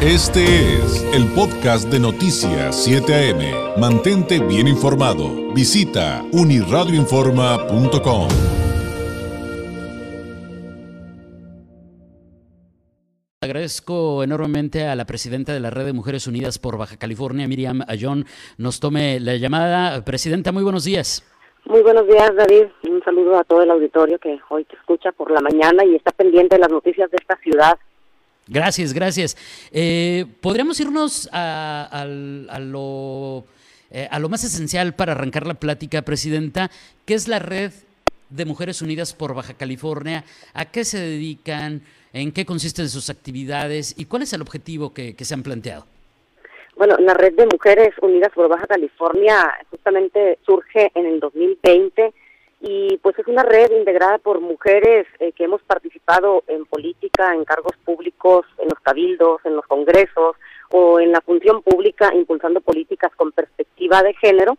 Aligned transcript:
Este 0.00 0.44
es 0.76 1.02
el 1.12 1.26
podcast 1.34 1.90
de 1.90 1.98
Noticias 1.98 2.84
7 2.84 3.12
AM. 3.12 3.80
Mantente 3.80 4.38
bien 4.38 4.68
informado. 4.68 5.52
Visita 5.52 6.22
uniradioinforma.com. 6.32 8.28
Agradezco 13.40 14.22
enormemente 14.22 14.86
a 14.86 14.94
la 14.94 15.04
presidenta 15.04 15.52
de 15.52 15.58
la 15.58 15.70
Red 15.70 15.86
de 15.86 15.92
Mujeres 15.92 16.28
Unidas 16.28 16.60
por 16.60 16.78
Baja 16.78 16.96
California, 16.96 17.48
Miriam 17.48 17.80
Ayón, 17.88 18.24
nos 18.56 18.78
tome 18.78 19.18
la 19.18 19.34
llamada. 19.34 20.04
Presidenta, 20.04 20.52
muy 20.52 20.62
buenos 20.62 20.84
días. 20.84 21.24
Muy 21.64 21.82
buenos 21.82 22.06
días, 22.06 22.30
David. 22.36 22.66
Un 22.88 23.02
saludo 23.02 23.36
a 23.36 23.42
todo 23.42 23.64
el 23.64 23.70
auditorio 23.72 24.20
que 24.20 24.38
hoy 24.48 24.64
te 24.64 24.76
escucha 24.76 25.10
por 25.10 25.32
la 25.32 25.40
mañana 25.40 25.84
y 25.84 25.96
está 25.96 26.12
pendiente 26.12 26.54
de 26.54 26.60
las 26.60 26.70
noticias 26.70 27.10
de 27.10 27.16
esta 27.20 27.36
ciudad. 27.38 27.76
Gracias, 28.48 28.94
gracias. 28.94 29.36
Eh, 29.72 30.24
Podríamos 30.40 30.80
irnos 30.80 31.28
a, 31.32 32.06
lo, 32.60 33.44
eh, 33.90 34.08
a 34.10 34.18
lo 34.18 34.28
más 34.28 34.42
esencial 34.42 34.94
para 34.94 35.12
arrancar 35.12 35.46
la 35.46 35.54
plática, 35.54 36.02
Presidenta, 36.02 36.70
¿qué 37.04 37.14
es 37.14 37.28
la 37.28 37.38
red 37.38 37.72
de 38.30 38.44
Mujeres 38.46 38.80
Unidas 38.80 39.12
por 39.12 39.34
Baja 39.34 39.54
California? 39.54 40.24
¿A 40.54 40.66
qué 40.66 40.84
se 40.84 40.98
dedican? 40.98 41.82
¿En 42.12 42.32
qué 42.32 42.46
consisten 42.46 42.88
sus 42.88 43.10
actividades? 43.10 43.94
¿Y 43.98 44.06
cuál 44.06 44.22
es 44.22 44.32
el 44.32 44.40
objetivo 44.40 44.94
que, 44.94 45.14
que 45.14 45.24
se 45.26 45.34
han 45.34 45.42
planteado? 45.42 45.84
Bueno, 46.76 46.96
la 46.98 47.12
red 47.12 47.34
de 47.34 47.46
Mujeres 47.46 47.90
Unidas 48.00 48.32
por 48.34 48.48
Baja 48.48 48.66
California 48.66 49.52
justamente 49.70 50.38
surge 50.46 50.90
en 50.94 51.06
el 51.06 51.20
2020 51.20 52.14
y 52.60 52.98
pues 52.98 53.16
es 53.18 53.26
una 53.28 53.44
red 53.44 53.70
integrada 53.70 54.18
por 54.18 54.40
mujeres 54.40 55.06
eh, 55.20 55.32
que 55.32 55.44
hemos 55.44 55.62
participado 55.62 56.42
en 56.48 56.66
política, 56.66 57.32
en 57.34 57.44
cargos 57.44 57.76
públicos, 57.84 58.46
en 58.58 58.68
los 58.68 58.80
cabildos, 58.80 59.40
en 59.44 59.54
los 59.54 59.66
congresos 59.66 60.36
o 60.70 60.98
en 60.98 61.12
la 61.12 61.20
función 61.20 61.62
pública 61.62 62.12
impulsando 62.14 62.60
políticas 62.60 63.14
con 63.14 63.30
perspectiva 63.32 64.02
de 64.02 64.14
género. 64.14 64.58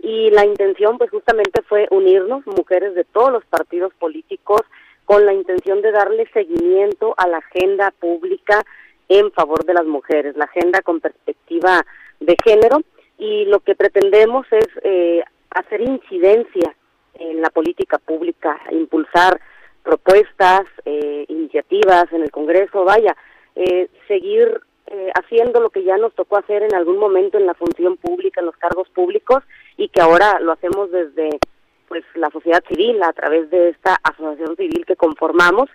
Y 0.00 0.30
la 0.30 0.44
intención 0.44 0.98
pues 0.98 1.10
justamente 1.10 1.62
fue 1.62 1.86
unirnos 1.90 2.46
mujeres 2.46 2.94
de 2.94 3.04
todos 3.04 3.32
los 3.32 3.44
partidos 3.46 3.92
políticos 3.94 4.60
con 5.06 5.24
la 5.24 5.32
intención 5.32 5.82
de 5.82 5.92
darle 5.92 6.28
seguimiento 6.32 7.14
a 7.16 7.26
la 7.26 7.38
agenda 7.38 7.90
pública 7.90 8.62
en 9.08 9.32
favor 9.32 9.64
de 9.64 9.74
las 9.74 9.86
mujeres, 9.86 10.36
la 10.36 10.44
agenda 10.44 10.82
con 10.82 11.00
perspectiva 11.00 11.84
de 12.20 12.36
género. 12.44 12.82
Y 13.18 13.46
lo 13.46 13.60
que 13.60 13.74
pretendemos 13.74 14.46
es 14.50 14.68
eh, 14.82 15.22
hacer 15.50 15.80
incidencia 15.80 16.74
en 17.14 17.40
la 17.40 17.50
política 17.50 17.98
pública, 17.98 18.60
impulsar 18.70 19.40
propuestas, 19.82 20.62
eh, 20.84 21.24
iniciativas 21.28 22.12
en 22.12 22.22
el 22.22 22.30
Congreso, 22.30 22.84
vaya, 22.84 23.16
eh, 23.54 23.88
seguir 24.06 24.60
eh, 24.86 25.10
haciendo 25.14 25.60
lo 25.60 25.70
que 25.70 25.84
ya 25.84 25.96
nos 25.96 26.14
tocó 26.14 26.36
hacer 26.36 26.62
en 26.62 26.74
algún 26.74 26.98
momento 26.98 27.38
en 27.38 27.46
la 27.46 27.54
función 27.54 27.96
pública, 27.96 28.40
en 28.40 28.46
los 28.46 28.56
cargos 28.56 28.88
públicos, 28.90 29.42
y 29.76 29.88
que 29.88 30.00
ahora 30.00 30.40
lo 30.40 30.52
hacemos 30.52 30.90
desde 30.90 31.38
pues 31.88 32.04
la 32.14 32.30
sociedad 32.30 32.62
civil 32.68 33.02
a 33.02 33.12
través 33.12 33.50
de 33.50 33.70
esta 33.70 33.98
asociación 34.02 34.56
civil 34.56 34.86
que 34.86 34.94
conformamos 34.94 35.68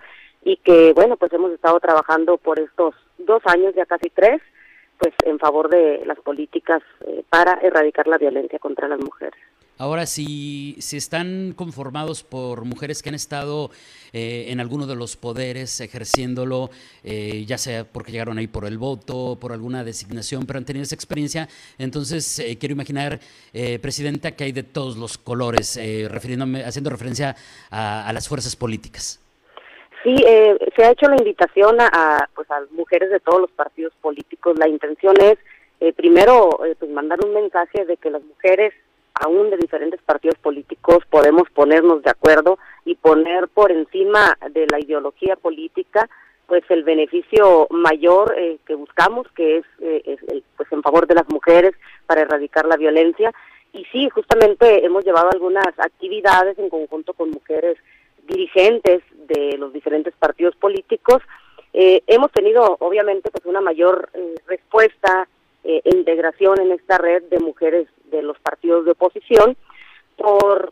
y 0.43 0.57
que 0.57 0.93
bueno 0.93 1.17
pues 1.17 1.33
hemos 1.33 1.51
estado 1.51 1.77
trabajando 1.81 2.37
por 2.37 2.57
estos 2.57 2.95
dos 3.17 3.41
años 3.45 3.73
ya 3.75 3.85
casi 3.85 4.09
tres 4.11 4.41
pues 4.97 5.13
en 5.25 5.39
favor 5.39 5.67
de 5.67 6.03
las 6.05 6.17
políticas 6.19 6.81
para 7.29 7.59
erradicar 7.61 8.07
la 8.07 8.17
violencia 8.17 8.59
contra 8.59 8.87
las 8.87 8.99
mujeres. 8.99 9.41
Ahora, 9.77 10.05
si, 10.05 10.77
si 10.79 10.95
están 10.95 11.53
conformados 11.53 12.23
por 12.23 12.63
mujeres 12.63 13.03
que 13.03 13.09
han 13.09 13.15
estado 13.15 13.71
eh, 14.13 14.45
en 14.47 14.61
alguno 14.61 14.87
de 14.87 14.95
los 14.95 15.17
poderes 15.17 15.81
ejerciéndolo, 15.81 16.69
eh, 17.03 17.43
ya 17.45 17.57
sea 17.57 17.83
porque 17.83 18.13
llegaron 18.13 18.37
ahí 18.37 18.47
por 18.47 18.63
el 18.63 18.77
voto, 18.77 19.37
por 19.39 19.51
alguna 19.51 19.83
designación, 19.83 20.45
pero 20.47 20.59
han 20.59 20.65
tenido 20.65 20.83
esa 20.83 20.95
experiencia, 20.95 21.49
entonces 21.77 22.39
eh, 22.39 22.57
quiero 22.57 22.71
imaginar, 22.71 23.19
Presidenta, 23.81 24.31
que 24.31 24.45
hay 24.45 24.51
de 24.51 24.63
todos 24.63 24.97
los 24.97 25.17
colores, 25.17 25.79
refiriéndome, 26.09 26.63
haciendo 26.63 26.89
referencia 26.89 27.35
a, 27.71 28.11
las 28.13 28.27
fuerzas 28.27 28.55
políticas. 28.55 29.21
Sí, 30.03 30.15
se 30.75 30.83
ha 30.83 30.91
hecho 30.91 31.07
la 31.07 31.15
invitación 31.15 31.77
a, 31.79 32.29
pues, 32.35 32.49
a 32.51 32.61
mujeres 32.71 33.09
de 33.09 33.19
todos 33.21 33.41
los 33.41 33.51
partidos 33.51 33.93
políticos. 34.01 34.57
La 34.59 34.67
intención 34.67 35.15
es, 35.21 35.37
primero, 35.95 36.49
pues, 36.77 36.91
mandar 36.91 37.19
un 37.25 37.33
mensaje 37.33 37.85
de 37.85 37.95
que 37.95 38.09
las 38.09 38.23
mujeres 38.23 38.73
aún 39.15 39.49
de 39.49 39.57
diferentes 39.57 40.01
partidos 40.01 40.37
políticos 40.39 40.99
podemos 41.09 41.49
ponernos 41.51 42.03
de 42.03 42.11
acuerdo 42.11 42.59
y 42.83 42.95
poner 42.95 43.47
por 43.47 43.71
encima 43.71 44.37
de 44.51 44.67
la 44.67 44.79
ideología 44.79 45.35
política 45.35 46.09
pues 46.47 46.63
el 46.69 46.83
beneficio 46.83 47.67
mayor 47.71 48.35
eh, 48.37 48.57
que 48.65 48.75
buscamos 48.75 49.27
que 49.35 49.57
es, 49.57 49.65
eh, 49.79 50.17
pues 50.57 50.71
en 50.71 50.83
favor 50.83 51.07
de 51.07 51.15
las 51.15 51.27
mujeres 51.29 51.73
para 52.05 52.21
erradicar 52.21 52.65
la 52.65 52.77
violencia. 52.77 53.33
Y 53.73 53.85
sí 53.85 54.09
justamente 54.09 54.85
hemos 54.85 55.03
llevado 55.03 55.29
algunas 55.31 55.67
actividades 55.77 56.57
en 56.59 56.69
conjunto 56.69 57.13
con 57.13 57.31
mujeres 57.31 57.77
dirigentes 58.27 59.01
de 59.27 59.57
los 59.57 59.73
diferentes 59.73 60.13
partidos 60.17 60.55
políticos. 60.55 61.21
Eh, 61.73 62.03
hemos 62.07 62.31
tenido 62.31 62.77
obviamente 62.79 63.31
pues 63.31 63.45
una 63.45 63.61
mayor 63.61 64.09
respuesta 64.47 65.27
e 65.63 65.81
integración 65.85 66.61
en 66.61 66.71
esta 66.71 66.99
red 66.99 67.23
de 67.23 67.39
mujeres 67.39 67.87
de 68.11 68.21
los 68.21 68.37
partidos 68.39 68.85
de 68.85 68.91
oposición 68.91 69.55
por 70.17 70.71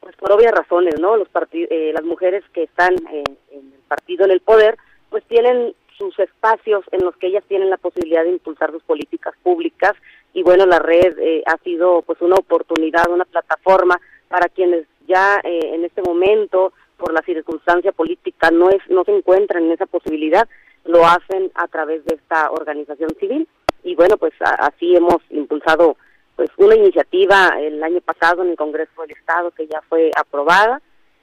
pues 0.00 0.16
por 0.16 0.32
obvias 0.32 0.52
razones, 0.52 0.98
¿no? 0.98 1.16
Los 1.16 1.28
eh, 1.52 1.92
las 1.92 2.04
mujeres 2.04 2.42
que 2.54 2.62
están 2.62 2.94
en 3.10 3.24
el 3.52 3.80
partido 3.86 4.24
en 4.24 4.30
el 4.30 4.40
poder, 4.40 4.76
pues 5.10 5.22
tienen 5.24 5.74
sus 5.98 6.18
espacios 6.18 6.84
en 6.92 7.04
los 7.04 7.14
que 7.16 7.26
ellas 7.26 7.44
tienen 7.46 7.68
la 7.68 7.76
posibilidad 7.76 8.24
de 8.24 8.30
impulsar 8.30 8.70
sus 8.70 8.82
políticas 8.82 9.34
públicas 9.42 9.92
y 10.32 10.42
bueno, 10.42 10.64
la 10.64 10.78
red 10.78 11.18
eh, 11.18 11.42
ha 11.46 11.58
sido 11.58 12.02
pues 12.02 12.20
una 12.22 12.36
oportunidad, 12.36 13.10
una 13.10 13.26
plataforma 13.26 14.00
para 14.28 14.48
quienes 14.48 14.86
ya 15.06 15.40
eh, 15.44 15.74
en 15.74 15.84
este 15.84 16.00
momento 16.00 16.72
por 16.96 17.12
la 17.12 17.20
circunstancia 17.22 17.92
política 17.92 18.50
no 18.50 18.70
es 18.70 18.78
no 18.88 19.04
se 19.04 19.14
encuentran 19.14 19.64
en 19.64 19.72
esa 19.72 19.86
posibilidad, 19.86 20.48
lo 20.84 21.04
hacen 21.04 21.50
a 21.54 21.68
través 21.68 22.04
de 22.06 22.14
esta 22.14 22.50
organización 22.50 23.10
civil 23.20 23.46
y 23.82 23.94
bueno, 23.94 24.16
pues 24.16 24.32
así 24.40 24.96
hemos 24.96 25.18
impulsado 25.30 25.96
pues 26.40 26.52
una 26.56 26.74
iniciativa 26.74 27.50
el 27.60 27.82
año 27.82 28.00
pasado 28.00 28.42
en 28.42 28.48
el 28.48 28.56
Congreso 28.56 29.02
del 29.02 29.10
Estado 29.10 29.50
que 29.50 29.66
ya 29.66 29.82
fue 29.90 30.10
aprobada 30.16 30.80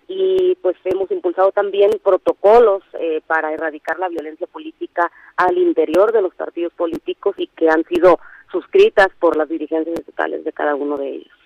y 0.08 0.56
pues 0.62 0.76
hemos 0.84 1.10
impulsado 1.10 1.52
también 1.52 1.90
protocolos 2.04 2.84
eh, 3.00 3.22
para 3.26 3.52
erradicar 3.52 3.98
la 3.98 4.10
violencia 4.10 4.46
política 4.46 5.12
al 5.36 5.58
interior 5.58 6.12
de 6.12 6.22
los 6.22 6.36
partidos 6.36 6.72
políticos 6.74 7.34
y 7.40 7.48
que 7.48 7.68
han 7.68 7.84
sido 7.86 8.20
suscritas 8.52 9.08
por 9.20 9.36
las 9.36 9.50
dirigencias 9.50 9.98
estatales 9.98 10.44
de 10.44 10.54
cada 10.54 10.76
uno 10.76 10.98
de 10.98 11.10
ellos. 11.10 11.37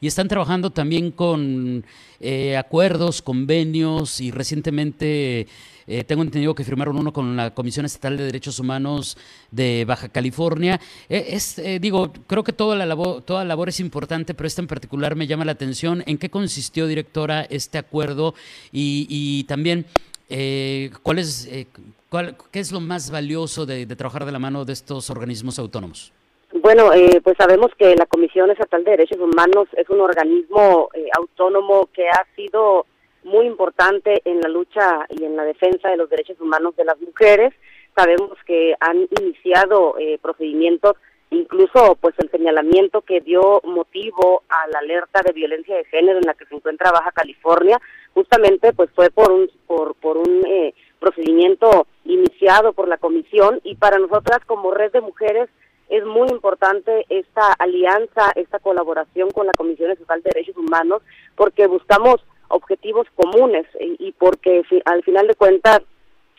Y 0.00 0.06
están 0.06 0.28
trabajando 0.28 0.70
también 0.70 1.10
con 1.10 1.84
eh, 2.20 2.56
acuerdos, 2.56 3.22
convenios 3.22 4.20
y 4.20 4.30
recientemente 4.30 5.46
eh, 5.86 6.04
tengo 6.04 6.22
entendido 6.22 6.54
que 6.54 6.64
firmaron 6.64 6.96
uno 6.96 7.12
con 7.12 7.36
la 7.36 7.54
Comisión 7.54 7.86
Estatal 7.86 8.16
de 8.16 8.24
Derechos 8.24 8.58
Humanos 8.58 9.16
de 9.50 9.84
Baja 9.86 10.08
California. 10.08 10.80
Eh, 11.08 11.78
digo, 11.80 12.12
creo 12.26 12.42
que 12.44 12.52
toda 12.52 12.76
la, 12.76 12.86
labor, 12.86 13.22
toda 13.22 13.44
labor 13.44 13.68
es 13.68 13.80
importante, 13.80 14.34
pero 14.34 14.46
esta 14.46 14.62
en 14.62 14.66
particular 14.66 15.14
me 15.16 15.26
llama 15.26 15.44
la 15.44 15.52
atención. 15.52 16.02
¿En 16.06 16.18
qué 16.18 16.30
consistió, 16.30 16.86
directora, 16.86 17.42
este 17.42 17.78
acuerdo? 17.78 18.34
Y, 18.72 19.44
también, 19.44 19.86
¿cuál 21.02 21.18
es, 21.18 21.48
cuál, 22.08 22.36
¿qué 22.50 22.60
es 22.60 22.72
lo 22.72 22.80
más 22.80 23.10
valioso 23.10 23.66
de 23.66 23.86
trabajar 23.86 24.24
de 24.24 24.32
la 24.32 24.38
mano 24.38 24.64
de 24.64 24.72
estos 24.72 25.10
organismos 25.10 25.58
autónomos? 25.58 26.12
Bueno, 26.66 26.92
eh, 26.92 27.20
pues 27.22 27.36
sabemos 27.38 27.70
que 27.78 27.94
la 27.94 28.06
Comisión 28.06 28.50
Estatal 28.50 28.82
de 28.82 28.90
Derechos 28.90 29.20
Humanos 29.20 29.68
es 29.74 29.88
un 29.88 30.00
organismo 30.00 30.88
eh, 30.94 31.06
autónomo 31.16 31.88
que 31.92 32.08
ha 32.08 32.26
sido 32.34 32.86
muy 33.22 33.46
importante 33.46 34.20
en 34.24 34.40
la 34.40 34.48
lucha 34.48 35.06
y 35.10 35.22
en 35.22 35.36
la 35.36 35.44
defensa 35.44 35.88
de 35.88 35.96
los 35.96 36.10
derechos 36.10 36.40
humanos 36.40 36.74
de 36.74 36.84
las 36.84 37.00
mujeres. 37.00 37.54
Sabemos 37.94 38.32
que 38.44 38.74
han 38.80 39.06
iniciado 39.20 39.94
eh, 40.00 40.18
procedimientos, 40.20 40.96
incluso 41.30 41.96
pues 42.00 42.16
el 42.18 42.32
señalamiento 42.32 43.02
que 43.02 43.20
dio 43.20 43.60
motivo 43.62 44.42
a 44.48 44.66
la 44.66 44.80
alerta 44.80 45.22
de 45.22 45.32
violencia 45.34 45.76
de 45.76 45.84
género 45.84 46.18
en 46.18 46.26
la 46.26 46.34
que 46.34 46.46
se 46.46 46.56
encuentra 46.56 46.90
Baja 46.90 47.12
California, 47.12 47.80
justamente 48.12 48.72
pues 48.72 48.90
fue 48.90 49.10
por 49.10 49.30
un 49.30 49.48
por, 49.68 49.94
por 49.94 50.16
un 50.16 50.42
procedimiento 50.98 51.86
iniciado 52.04 52.72
por 52.72 52.88
la 52.88 52.98
comisión 52.98 53.60
y 53.62 53.76
para 53.76 53.98
nosotras 53.98 54.40
como 54.46 54.72
red 54.72 54.90
de 54.90 55.00
mujeres 55.00 55.48
es 55.88 56.04
muy 56.04 56.28
importante 56.28 57.06
esta 57.08 57.52
alianza, 57.52 58.32
esta 58.34 58.58
colaboración 58.58 59.30
con 59.30 59.46
la 59.46 59.54
Comisión 59.54 59.90
Estatal 59.90 60.22
de 60.22 60.30
Derechos 60.34 60.56
Humanos, 60.56 61.02
porque 61.36 61.66
buscamos 61.66 62.16
objetivos 62.48 63.06
comunes 63.14 63.66
y, 63.80 64.12
porque 64.12 64.62
al 64.84 65.02
final 65.02 65.26
de 65.26 65.34
cuentas 65.34 65.80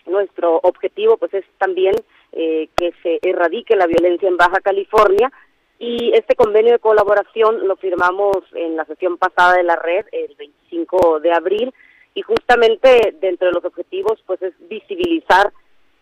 nuestro 0.06 0.58
objetivo 0.64 1.18
pues 1.18 1.34
es 1.34 1.46
también 1.58 1.94
eh, 2.32 2.70
que 2.78 2.94
se 3.04 3.20
erradique 3.22 3.76
la 3.76 3.88
violencia 3.88 4.28
en 4.28 4.38
Baja 4.38 4.60
California. 4.62 5.32
Y 5.80 6.12
este 6.16 6.36
convenio 6.36 6.74
de 6.74 6.80
colaboración 6.80 7.68
lo 7.68 7.76
firmamos 7.76 8.38
en 8.54 8.76
la 8.76 8.86
sesión 8.86 9.18
pasada 9.18 9.58
de 9.58 9.64
la 9.64 9.76
red 9.76 10.06
el 10.12 10.34
25 10.36 11.20
de 11.20 11.32
abril 11.32 11.74
y 12.16 12.24
justamente 12.24 13.16
dentro 13.22 13.48
de 13.48 13.54
los 13.54 13.66
objetivos 13.66 14.20
pues 14.26 14.42
es 14.42 14.54
visibilizar 14.68 15.54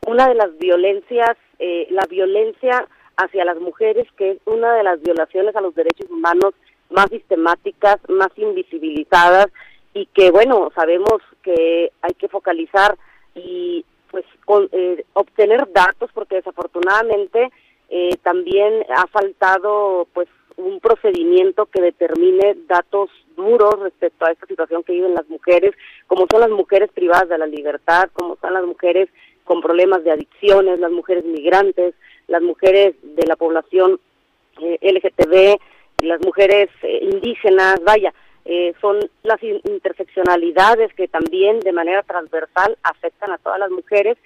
una 0.08 0.30
de 0.30 0.36
las 0.36 0.58
violencias, 0.58 1.36
eh, 1.60 1.88
la 1.90 2.06
violencia 2.10 2.88
hacia 3.18 3.46
las 3.46 3.60
mujeres, 3.60 4.08
que 4.18 4.32
es 4.32 4.38
una 4.46 4.74
de 4.74 4.84
las 4.84 5.02
violaciones 5.02 5.56
a 5.56 5.62
los 5.62 5.76
derechos 5.76 6.10
humanos 6.10 6.54
más 6.90 7.10
sistemáticas, 7.10 7.98
más 8.10 8.30
invisibilizadas 8.38 9.48
y 9.94 10.08
que, 10.08 10.32
bueno, 10.32 10.72
sabemos 10.76 11.22
que 11.42 11.92
hay 12.02 12.14
que 12.16 12.28
focalizar 12.28 12.98
y 13.34 13.86
pues 14.12 14.26
eh, 14.72 15.04
obtener 15.14 15.72
datos 15.74 16.10
porque 16.14 16.36
desafortunadamente 16.36 17.50
eh, 17.90 18.16
también 18.24 18.86
ha 18.96 19.08
faltado 19.08 20.08
pues 20.14 20.28
un 20.58 20.80
procedimiento 20.80 21.66
que 21.66 21.82
determine 21.82 22.56
datos 22.68 23.10
duros 23.36 23.80
respecto 23.82 24.26
a 24.26 24.32
esta 24.32 24.46
situación 24.46 24.84
que 24.84 24.94
viven 24.94 25.14
las 25.14 25.28
mujeres, 25.30 25.76
como 26.08 26.28
son 26.32 26.42
las 26.42 26.50
mujeres 26.50 26.90
privadas 26.94 27.28
de 27.28 27.38
la 27.38 27.46
libertad, 27.46 28.10
como 28.14 28.38
son 28.38 28.54
las 28.54 28.64
mujeres 28.64 29.10
con 29.46 29.62
problemas 29.62 30.04
de 30.04 30.12
adicciones, 30.12 30.80
las 30.80 30.92
mujeres 30.92 31.24
migrantes, 31.24 31.96
las 32.28 32.42
mujeres 32.42 32.96
de 33.02 33.26
la 33.26 33.38
población 33.38 34.00
eh, 34.62 34.78
LGTB, 34.82 35.60
las 36.00 36.22
mujeres 36.22 36.70
eh, 36.82 37.00
indígenas, 37.02 37.82
vaya, 37.84 38.14
eh, 38.46 38.74
son 38.80 39.00
las 39.24 39.42
interseccionalidades 39.42 40.94
que 40.94 41.08
también 41.08 41.60
de 41.62 41.72
manera 41.72 42.04
transversal 42.04 42.78
afectan 42.84 43.32
a 43.32 43.38
todas 43.38 43.60
las 43.60 43.72
mujeres 43.72 44.18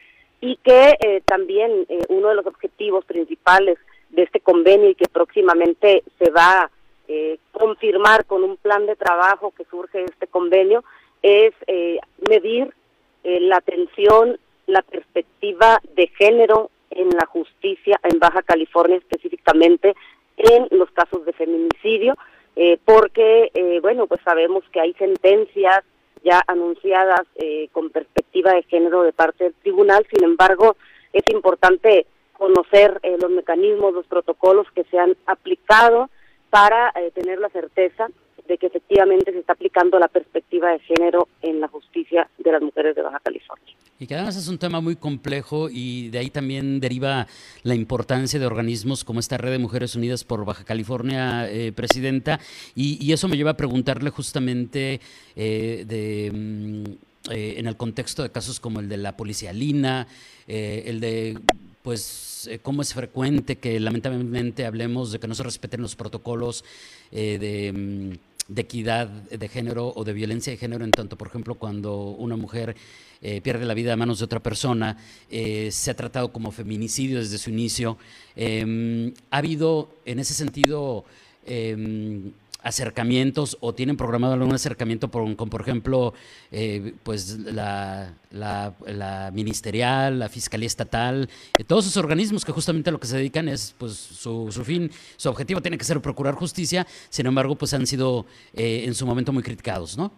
y 0.42 0.57
que 0.57 0.98
eh, 1.00 1.21
también 1.25 1.86
uno 2.10 2.30
de 2.30 2.36
los 2.36 2.45
objetivos 2.45 3.06
principales 3.06 3.77
de 4.10 4.24
este 4.24 4.39
convenio 4.39 4.89
y 4.89 4.95
que 4.95 5.07
próximamente 5.07 6.04
se 6.18 6.31
va 6.31 6.63
a 6.63 6.71
confirmar 7.54 8.25
con 8.25 8.44
un 8.44 8.56
plan 8.57 8.86
de 8.86 8.95
trabajo 8.95 9.51
que 9.57 9.66
surge 9.66 9.98
de 9.98 10.06
este 10.06 10.27
convenio 10.27 10.83
es 11.24 11.56
medir 12.30 12.71
la 13.24 13.57
atención, 13.57 14.38
la 14.69 14.81
perspectiva 14.81 15.81
de 15.95 16.07
género 16.07 16.69
en 16.92 17.10
la 17.10 17.25
justicia 17.25 18.00
en 18.04 18.19
Baja 18.19 18.42
California 18.42 18.98
específicamente 18.98 19.95
en 20.38 20.68
los 20.71 20.89
casos 20.92 21.25
de 21.25 21.33
feminicidio, 21.33 22.16
eh, 22.56 22.80
porque, 22.86 23.51
eh, 23.54 23.80
bueno, 23.81 24.07
pues 24.07 24.21
sabemos 24.24 24.63
que 24.71 24.80
hay 24.80 24.94
sentencias 24.94 25.83
ya 26.24 26.42
anunciadas 26.48 27.21
eh, 27.36 27.69
con 27.71 27.89
perspectiva 27.89 28.54
de 28.54 28.63
género 28.63 29.04
de 29.04 29.13
parte 29.13 29.45
del 29.45 29.54
tribunal, 29.56 30.06
sin 30.10 30.24
embargo, 30.24 30.75
es 31.13 31.24
importante 31.27 32.06
conocer 32.33 33.01
los 33.19 33.30
mecanismos, 33.31 33.94
los 33.94 34.07
protocolos 34.07 34.66
que 34.74 34.86
se 34.86 34.98
han 34.98 35.18
aplicado 35.25 36.10
para 36.50 36.94
tener 37.13 37.38
la 37.39 37.50
certeza 37.50 38.07
de 38.50 38.57
que 38.57 38.68
efectivamente 38.68 39.31
se 39.31 39.40
está 39.40 39.54
aplicando 39.54 39.98
la 40.00 40.07
perspectiva 40.07 40.72
de 40.72 40.80
género 40.80 41.28
en 41.42 41.62
la 41.62 41.68
justicia 41.68 42.28
de 42.38 42.51
las 42.51 42.62
mujeres 42.62 42.96
de 42.96 43.04
Baja 43.04 43.19
California. 43.24 43.75
Y 44.00 44.07
que 44.07 44.16
además 44.16 44.38
es 44.38 44.48
un 44.48 44.57
tema 44.57 44.80
muy 44.81 44.96
complejo 44.96 45.69
y 45.69 46.10
de 46.10 46.19
ahí 46.19 46.30
también 46.30 46.80
deriva 46.80 47.28
la 47.63 47.75
importancia 47.75 48.40
de 48.40 48.46
organismos 48.46 49.04
como 49.04 49.19
esta 49.19 49.38
Red 49.38 49.51
de 49.51 49.60
Mujeres 49.60 49.96
Unidas 49.96 50.24
por 50.24 50.46
Baja 50.46 50.63
California, 50.63 51.50
eh, 51.51 51.74
Presidenta. 51.74 52.40
Y, 52.75 53.12
eso 53.12 53.28
me 53.28 53.38
lleva 53.38 53.51
a 53.51 53.57
preguntarle 53.57 54.10
justamente 54.10 55.00
eh, 55.36 55.86
de... 55.88 56.31
Mm, 56.34 56.84
eh, 57.31 57.56
en 57.57 57.68
el 57.68 57.75
contexto 57.75 58.24
de 58.24 58.31
casos 58.31 58.62
como 58.62 58.80
el 58.80 58.88
de 58.88 58.95
la 58.95 59.18
policía 59.18 59.52
Lina, 59.52 60.07
el 60.48 61.02
de 61.02 61.38
pues 61.84 62.50
cómo 62.63 62.81
es 62.81 62.94
frecuente 62.94 63.57
que 63.57 63.78
lamentablemente 63.80 64.66
hablemos 64.66 65.12
de 65.12 65.19
que 65.19 65.28
no 65.28 65.36
se 65.36 65.44
respeten 65.44 65.81
los 65.81 65.98
protocolos 65.98 66.63
de 67.12 67.72
mm, 67.75 68.29
de 68.50 68.62
equidad 68.62 69.07
de 69.07 69.48
género 69.48 69.94
o 69.96 70.04
de 70.04 70.12
violencia 70.12 70.51
de 70.51 70.57
género, 70.57 70.84
en 70.84 70.92
tanto, 70.92 71.18
por 71.18 71.28
ejemplo, 71.28 71.56
cuando 71.56 72.10
una 72.10 72.36
mujer 72.36 72.75
eh, 73.22 73.42
pierde 73.42 73.66
la 73.66 73.74
vida 73.74 73.94
a 73.94 73.96
manos 73.96 74.19
de 74.19 74.25
otra 74.25 74.42
persona, 74.42 74.98
eh, 75.30 75.69
se 75.72 75.92
ha 75.92 75.94
tratado 75.96 76.34
como 76.34 76.51
feminicidio 76.51 77.19
desde 77.19 77.38
su 77.38 77.51
inicio. 77.51 77.98
Em, 78.36 79.13
¿Ha 79.30 79.38
habido 79.38 79.90
en 80.06 80.19
ese 80.19 80.34
sentido 80.34 81.06
em, 81.46 82.31
acercamientos 82.61 83.57
o 83.61 83.73
tienen 83.73 83.97
programado 83.97 84.33
algún 84.33 84.53
acercamiento 84.53 85.09
con, 85.09 85.35
por 85.35 85.61
ejemplo, 85.61 86.13
eh, 86.51 86.94
pues 87.03 87.39
la, 87.39 88.13
la, 88.31 89.31
ministerial, 89.33 90.19
la 90.19 90.29
fiscalía 90.29 90.67
estatal, 90.67 91.29
eh, 91.57 91.63
todos 91.63 91.85
esos 91.85 91.97
organismos 91.97 92.44
que 92.44 92.51
justamente 92.51 92.89
a 92.89 92.94
lo 92.94 93.00
que 93.00 93.07
se 93.07 93.17
dedican 93.17 93.47
es, 93.47 93.75
pues 93.77 93.94
su, 93.94 94.51
su 94.51 94.63
fin, 94.65 94.91
su 95.15 95.29
objetivo 95.29 95.61
tiene 95.61 95.77
que 95.77 95.85
ser 95.85 96.01
procurar 96.01 96.35
justicia, 96.35 96.85
sin 97.09 97.27
embargo, 97.27 97.56
pues 97.56 97.73
han 97.73 97.88
sido 97.88 98.25
eh, 98.53 98.83
en 98.85 98.94
su 98.94 99.06
momento 99.06 99.31
muy 99.31 99.44
criticados, 99.44 99.97
¿no? 99.97 100.11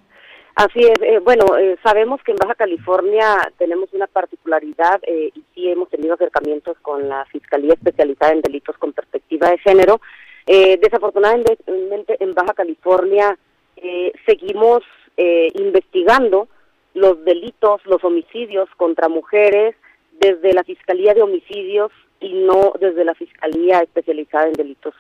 Así 0.54 0.82
es, 0.82 1.24
bueno, 1.24 1.46
sabemos 1.82 2.22
que 2.24 2.32
en 2.32 2.38
Baja 2.38 2.56
California 2.56 3.38
tenemos 3.58 3.88
una 3.94 4.06
particularidad 4.06 5.02
y 5.08 5.42
sí 5.56 5.70
hemos 5.70 5.90
tenido 5.90 6.16
acercamientos 6.16 6.78
con 6.82 7.08
la 7.08 7.24
Fiscalía 7.32 7.74
Especializada 7.74 8.34
en 8.34 8.42
Delitos 8.42 8.78
con 8.78 8.92
Perspectiva 8.92 9.50
de 9.50 9.58
Género, 9.60 10.02
eh, 10.46 10.78
desafortunadamente 10.82 11.58
en 11.68 12.34
Baja 12.34 12.54
California 12.54 13.38
eh, 13.78 14.12
seguimos 14.26 14.84
eh, 15.18 15.50
investigando 15.56 16.48
los 16.94 17.24
delitos, 17.24 17.86
los 17.86 18.04
homicidios 18.04 18.68
contra 18.76 19.08
mujeres 19.08 19.76
desde 20.20 20.54
la 20.54 20.64
Fiscalía 20.64 21.14
de 21.14 21.22
Homicidios 21.22 21.92
y 22.20 22.34
no 22.34 22.74
desde 22.80 23.06
la 23.06 23.16
Fiscalía 23.16 23.80
especializada 23.80 24.48
en 24.48 24.54
delitos 24.54 24.94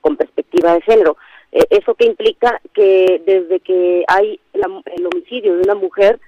con 0.00 0.16
perspectiva 0.16 0.74
de 0.74 0.80
género. 0.80 1.16
¿Eso 1.52 1.94
que 1.94 2.06
implica? 2.06 2.60
Que 2.72 3.22
desde 3.24 3.60
que 3.60 4.04
hay 4.08 4.40
el 4.52 5.06
homicidio 5.06 5.54
de 5.54 5.62
una 5.62 5.74
mujer 5.74 6.18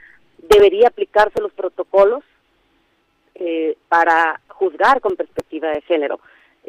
debería 0.48 0.88
aplicarse 0.88 1.40
los 1.40 1.52
protocolos 1.52 2.22
para 3.88 4.40
juzgar 4.48 5.00
con 5.00 5.16
perspectiva 5.16 5.70
de 5.70 5.80
género. 5.82 6.20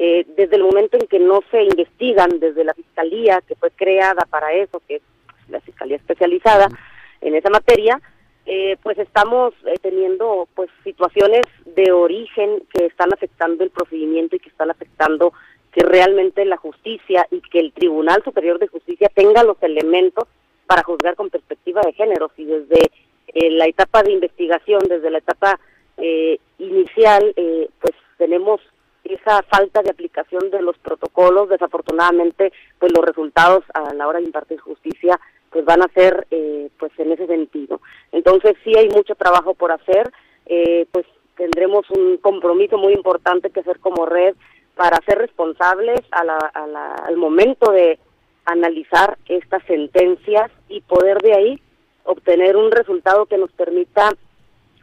Eh, 0.02 0.26
desde 0.38 0.56
el 0.56 0.64
momento 0.64 0.96
en 0.96 1.08
que 1.08 1.20
no 1.20 1.42
se 1.52 1.62
investigan 1.62 2.40
desde 2.40 2.64
la 2.64 2.74
fiscalía 2.74 3.42
que 3.46 3.56
fue 3.56 3.70
creada 3.72 4.26
para 4.30 4.54
eso, 4.54 4.82
que 4.88 4.96
es 4.96 5.02
la 5.50 5.60
fiscalía 5.60 5.98
especializada 5.98 6.70
en 7.20 7.36
esa 7.36 7.50
materia, 7.50 8.00
eh, 8.46 8.78
pues 8.82 8.98
estamos 8.98 9.54
eh, 9.66 9.74
teniendo 9.82 10.48
pues 10.56 10.70
situaciones 10.86 11.42
de 11.66 11.92
origen 11.92 12.64
que 12.74 12.86
están 12.86 13.12
afectando 13.12 13.62
el 13.62 13.72
procedimiento 13.72 14.38
y 14.38 14.40
que 14.40 14.48
están 14.48 14.72
afectando 14.72 15.34
que 15.74 15.84
realmente 15.84 16.46
la 16.46 16.56
justicia 16.56 17.28
y 17.30 17.42
que 17.42 17.60
el 17.60 17.74
Tribunal 17.74 18.24
Superior 18.24 18.58
de 18.58 18.68
Justicia 18.68 19.12
tenga 19.14 19.44
los 19.44 19.62
elementos 19.62 20.30
para 20.66 20.84
juzgar 20.84 21.18
con 21.18 21.30
perspectiva 21.30 21.82
de 21.82 21.92
género. 21.92 22.32
Si 22.38 22.46
desde 22.46 22.90
la 23.50 23.66
etapa 23.66 24.02
de 24.04 24.14
investigación, 24.14 24.80
desde 24.88 25.12
la 25.12 25.18
etapa 25.18 25.60
inicial, 26.58 27.34
pues 27.36 27.94
tenemos 28.18 28.62
esa 29.14 29.44
falta 29.44 29.82
de 29.82 29.90
aplicación 29.90 30.50
de 30.52 30.62
los 30.62 30.78
protocolos, 30.78 31.50
desafortunadamente, 31.50 32.52
pues 32.78 32.92
los 32.92 33.06
resultados 33.06 33.64
a 33.74 33.94
la 33.94 34.08
hora 34.08 34.20
de 34.20 34.26
impartir 34.26 34.60
justicia 34.60 35.20
pues 35.52 35.66
van 35.66 35.82
a 35.82 35.88
ser 35.94 36.28
eh, 36.32 36.70
pues 36.78 36.92
en 36.98 37.12
ese 37.12 37.28
sentido. 37.28 37.82
Entonces 38.12 38.56
sí 38.64 38.72
hay 38.78 38.88
mucho 38.90 39.16
trabajo 39.16 39.54
por 39.54 39.72
hacer, 39.72 40.12
eh, 40.46 40.86
pues 40.92 41.06
tendremos 41.36 41.90
un 41.90 42.18
compromiso 42.18 42.78
muy 42.78 42.94
importante 42.94 43.50
que 43.50 43.62
hacer 43.62 43.80
como 43.80 44.06
red 44.06 44.36
para 44.76 44.98
ser 45.06 45.18
responsables 45.18 46.02
a 46.12 46.24
la, 46.24 46.38
al 46.38 47.18
momento 47.18 47.72
de 47.72 48.00
analizar 48.46 49.18
estas 49.28 49.64
sentencias 49.66 50.52
y 50.68 50.82
poder 50.82 51.18
de 51.20 51.34
ahí 51.34 51.62
obtener 52.04 52.56
un 52.56 52.72
resultado 52.72 53.26
que 53.26 53.38
nos 53.38 53.52
permita 53.52 54.14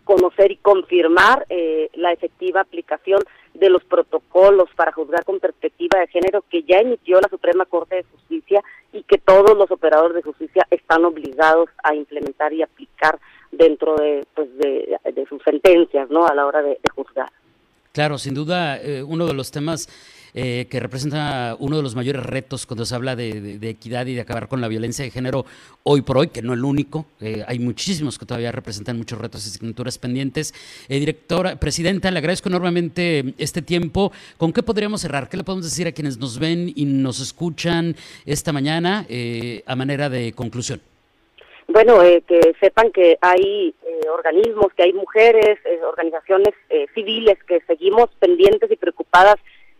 conocer 0.04 0.52
y 0.52 0.56
confirmar 0.56 1.47
eh, 1.49 1.90
la 1.95 2.12
efectiva 2.12 2.61
aplicación 2.61 3.21
de 3.58 3.70
los 3.70 3.84
protocolos 3.84 4.68
para 4.76 4.92
juzgar 4.92 5.25
con 5.25 5.40
perspectiva 5.40 6.00
de 6.00 6.08
género 6.08 6.44
que 6.50 6.62
ya 6.62 6.78
emitió 6.78 7.20
la 7.20 7.28
Suprema 7.28 7.64
Corte 7.64 7.96
de 7.96 8.04
Justicia 8.04 8.62
y 8.92 9.02
que 9.02 9.18
todos 9.18 9.56
los 9.56 9.70
operadores 9.70 10.14
de 10.16 10.22
justicia 10.22 10.66
están 10.70 11.04
obligados 11.04 11.68
a 11.82 11.94
implementar 11.94 12.52
y 12.52 12.62
aplicar 12.62 13.18
dentro 13.52 13.96
de, 13.96 14.26
pues 14.34 14.48
de, 14.58 14.98
sus 15.28 15.42
sentencias, 15.42 16.08
¿no? 16.10 16.26
A 16.26 16.34
la 16.34 16.46
hora 16.46 16.62
de, 16.62 16.78
juzgar. 16.94 17.30
Claro, 17.92 18.18
sin 18.18 18.34
duda, 18.34 18.78
eh, 18.80 19.02
uno 19.02 19.26
de 19.26 19.34
los 19.34 19.50
temas 19.50 19.88
eh, 20.35 20.66
que 20.71 20.80
representa 20.80 21.56
uno 21.59 21.76
de 21.76 21.83
los 21.83 21.95
mayores 21.95 22.23
retos 22.23 22.66
cuando 22.66 22.85
se 22.85 22.95
habla 22.95 23.16
de, 23.16 23.59
equidad 23.62 24.06
y 24.06 24.14
de 24.14 24.21
acabar 24.21 24.49
con 24.49 24.61
la 24.61 24.68
violencia 24.68 25.04
de 25.04 25.11
género 25.11 25.47
hoy 25.83 26.02
por 26.02 26.18
hoy, 26.18 26.28
que 26.28 26.42
no 26.42 26.52
el 26.52 26.64
único, 26.64 27.06
eh, 27.21 27.42
hay 27.47 27.59
muchísimos 27.59 28.18
que 28.18 28.26
todavía 28.26 28.52
representan 28.52 28.99
muchos 28.99 29.18
retos 29.18 29.47
y 29.47 29.50
asignaturas 29.50 29.99
pendientes. 29.99 30.52
Eh, 30.88 30.99
directora, 30.99 31.56
presidenta, 31.56 32.11
le 32.11 32.18
agradezco 32.18 32.49
enormemente 32.49 33.35
este 33.38 33.62
tiempo. 33.62 34.12
¿Con 34.37 34.52
qué 34.52 34.62
podríamos 34.62 35.00
cerrar? 35.00 35.28
¿Qué 35.28 35.37
le 35.37 35.45
podemos 35.45 35.64
decir 35.64 35.87
a 35.87 35.92
quienes 35.92 36.18
nos 36.18 36.38
ven 36.38 36.71
y 36.75 36.85
nos 36.85 37.21
escuchan 37.21 37.97
esta 38.25 38.52
mañana 38.52 39.06
a 39.66 39.76
manera 39.76 40.09
de 40.09 40.33
conclusión? 40.33 40.80
Bueno, 41.68 42.00
que 42.00 42.54
sepan 42.61 42.90
que 42.92 43.18
hay 43.21 43.75
organismos, 44.12 44.73
que 44.76 44.85
hay 44.85 44.92
mujeres, 44.92 45.59
organizaciones 45.88 46.54
civiles 46.95 47.38
que 47.45 47.61
seguimos 47.66 48.11
pendientes 48.18 48.71
y 48.71 48.76
preocupadas 48.76 49.37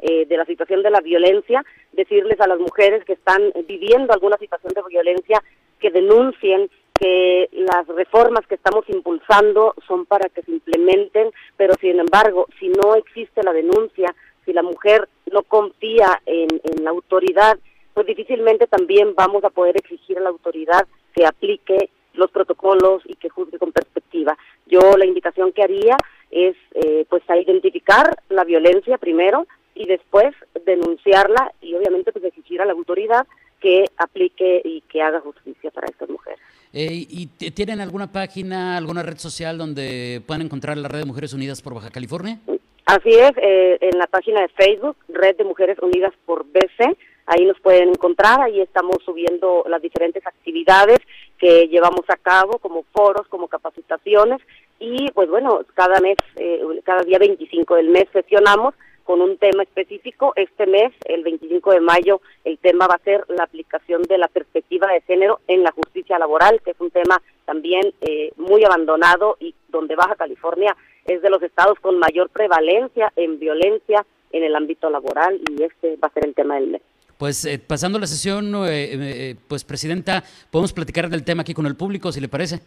eh, 0.09 0.25
de 0.25 0.37
la 0.37 0.45
situación 0.45 0.85
de 0.85 0.91
la 0.91 1.01
violencia, 1.01 1.65
decirles 1.93 2.41
a 2.41 2.47
las 2.47 2.61
mujeres 2.61 3.05
que 3.05 3.15
están 3.15 3.43
viviendo 3.67 4.13
alguna 4.13 4.37
situación 4.37 4.73
de 4.73 4.83
violencia 4.89 5.43
que 5.81 5.91
denuncien, 5.91 6.71
que 6.95 7.49
las 7.51 7.89
reformas 7.89 8.47
que 8.47 8.55
estamos 8.55 8.89
impulsando 8.89 9.75
son 9.89 10.07
para 10.07 10.29
que 10.29 10.43
se 10.43 10.53
implementen, 10.53 11.33
pero 11.57 11.75
sin 11.81 11.99
embargo, 11.99 12.47
si 12.61 12.69
no 12.69 12.95
existe 12.95 13.43
la 13.43 13.53
denuncia, 13.53 14.15
si 14.45 14.53
la 14.53 14.63
mujer 14.63 15.09
no 15.33 15.43
confía 15.43 16.23
en, 16.25 16.49
la 16.85 16.91
autoridad, 16.91 17.59
pues 17.93 18.07
difícilmente 18.07 18.69
también 18.69 19.13
vamos 19.17 19.43
a 19.43 19.51
poder 19.51 19.77
exigir 19.77 20.19
a 20.19 20.21
la 20.21 20.29
autoridad 20.29 20.87
que 21.17 21.27
aplique 21.27 21.91
los 22.15 22.31
protocolos 22.31 23.03
y 23.07 23.17
que 23.17 23.29
juzgue 23.29 23.59
con 23.59 23.73
perspectiva. 23.73 24.39
Yo 24.67 24.97
la 24.97 25.05
invitación 25.05 25.51
que 25.51 25.65
haría 25.65 25.97
es 26.31 26.57
eh, 26.75 27.07
pues 27.09 27.23
a 27.29 27.37
identificar 27.37 28.17
la 28.29 28.45
violencia 28.45 28.99
primero 28.99 29.49
y 29.77 29.87
después 29.87 30.35
denunciarla 30.65 31.53
y 31.61 31.75
obviamente 31.75 32.11
pues 32.13 32.25
exigir 32.25 32.61
a 32.61 32.65
la 32.65 32.73
autoridad 32.73 33.27
que 33.61 33.85
aplique 33.99 34.61
y 34.65 34.81
que 34.83 35.03
haga 35.03 35.21
justicia 35.21 35.71
para 35.71 35.87
estas 35.87 36.09
mujeres. 36.09 36.41
Eh, 36.73 37.07
¿Y 37.09 37.27
tienen 37.53 37.81
alguna 37.81 38.11
página, 38.13 38.77
alguna 38.77 39.03
red 39.03 39.19
social 39.19 39.57
donde 39.57 40.21
puedan 40.27 40.43
encontrar 40.43 40.77
la 40.77 40.89
Red 40.89 41.01
de 41.01 41.05
Mujeres 41.07 41.33
Unidas 41.33 41.63
por 41.63 41.75
Baja 41.75 41.91
California? 41.91 42.39
Así 42.87 43.11
es, 43.11 43.33
eh, 43.39 43.79
en 43.81 43.99
la 43.99 44.07
página 44.07 44.43
de 44.43 44.49
Facebook, 44.49 44.97
Red 45.09 45.37
de 45.37 45.45
Mujeres 45.45 45.79
Unidas 45.81 46.13
por 46.25 46.45
BC, 46.45 46.97
ahí 47.27 47.45
nos 47.45 47.59
pueden 47.61 47.89
encontrar, 47.89 48.41
ahí 48.41 48.61
estamos 48.61 48.99
subiendo 49.05 49.65
las 49.69 49.83
diferentes 49.83 50.25
actividades 50.27 50.99
que 51.39 51.67
llevamos 51.69 52.05
a 52.09 52.17
cabo, 52.17 52.59
como 52.59 52.85
foros, 52.93 53.27
como 53.29 53.49
capacitaciones, 53.49 54.41
y 54.79 55.11
pues 55.13 55.29
bueno, 55.29 55.63
cada 55.75 55.99
mes, 56.01 56.17
eh, 56.37 56.61
cada 56.85 57.03
día 57.03 57.19
25 57.19 57.75
del 57.75 57.89
mes 57.89 58.05
sesionamos 58.13 58.75
con 59.07 59.23
un 59.23 59.39
tema 59.39 59.63
específico. 59.63 60.33
Este 60.37 60.67
mes, 60.67 60.93
el 61.05 61.23
25 61.23 61.71
de 61.71 61.81
mayo, 61.81 62.21
el 62.45 62.59
tema 62.59 62.89
va 62.89 62.97
a 62.97 63.05
ser 63.05 63.25
la 63.29 63.45
aplicación 63.45 64.03
de 64.03 64.19
la 64.19 64.27
perspectiva 64.27 64.89
de 64.89 65.01
género 65.03 65.41
en 65.47 65.63
la 65.63 65.71
justicia 65.71 66.19
laboral, 66.19 66.61
que 66.63 66.73
es 66.73 66.81
un 66.81 66.91
tema 66.91 67.23
también 67.47 67.95
eh, 68.01 68.33
muy 68.37 68.65
abandonado 68.65 69.37
y 69.39 69.55
donde 69.69 69.95
Baja 69.95 70.17
California 70.17 70.77
es 71.05 71.23
de 71.23 71.31
los 71.31 71.41
estados 71.43 71.79
con 71.81 71.99
mayor 71.99 72.29
prevalencia 72.31 73.13
en 73.15 73.39
violencia 73.39 74.05
en 74.33 74.43
el 74.43 74.57
ámbito 74.57 74.91
laboral 74.91 75.41
y 75.51 75.63
este 75.63 75.97
va 75.97 76.09
a 76.09 76.13
ser 76.13 76.27
el 76.27 76.35
tema 76.35 76.57
del 76.57 76.67
mes. 76.67 76.83
Pues 77.17 77.45
eh, 77.45 77.61
pasando 77.61 78.01
la 78.01 78.09
sesión, 78.09 78.53
eh, 78.69 79.37
pues 79.49 79.65
Presidenta, 79.65 80.25
podemos 80.51 80.73
platicar 80.73 81.09
del 81.09 81.25
tema 81.25 81.43
aquí 81.43 81.55
con 81.55 81.67
el 81.67 81.77
público, 81.77 82.11
si 82.11 82.21
le 82.21 82.29
parece. 82.29 82.61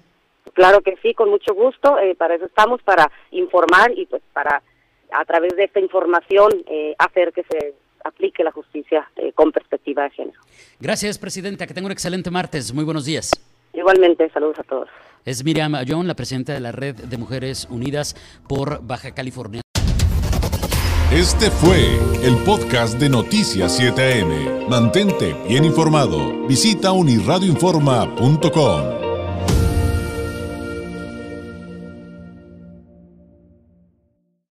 Claro 0.54 0.82
que 0.82 0.96
sí, 1.04 1.14
con 1.14 1.30
mucho 1.30 1.54
gusto. 1.54 1.98
para 2.18 2.36
eso 2.36 2.46
estamos, 2.46 2.82
para 2.82 3.12
informar 3.32 3.92
y 3.96 4.06
pues 4.06 4.24
para 4.34 4.64
a 5.12 5.26
través 5.26 5.56
de 5.56 5.66
esta 5.66 5.80
información 5.80 6.52
eh, 6.68 6.96
hacer 6.98 7.34
que 7.34 7.44
se 7.44 7.76
aplique 8.04 8.44
la 8.44 8.52
justicia 8.52 9.10
eh, 9.16 9.32
con 9.34 9.52
perspectiva 9.52 10.04
de 10.04 10.10
género. 10.12 10.40
Gracias, 10.80 11.18
Presidenta. 11.18 11.68
Que 11.68 11.74
tenga 11.74 11.88
un 11.88 11.92
excelente 11.92 12.32
martes. 12.32 12.74
Muy 12.74 12.84
buenos 12.84 13.06
días. 13.06 13.32
Igualmente, 13.74 14.30
saludos 14.30 14.60
a 14.60 14.64
todos. 14.64 14.90
Es 15.26 15.44
Miriam 15.44 15.76
Ayón, 15.76 16.08
la 16.08 16.16
presidenta 16.16 16.54
de 16.54 16.60
la 16.60 16.72
Red 16.72 16.96
de 16.96 17.18
Mujeres 17.18 17.68
Unidas 17.70 18.16
por 18.48 18.86
Baja 18.86 19.14
California. 19.14 19.62
Este 21.12 21.50
fue 21.50 21.98
el 22.24 22.38
podcast 22.46 23.00
de 23.00 23.10
Noticias 23.10 23.80
7am. 23.80 24.68
Mantente 24.68 25.36
bien 25.48 25.66
informado. 25.66 26.48
Visita 26.48 26.92
unirradioinforma.com. 26.92 28.99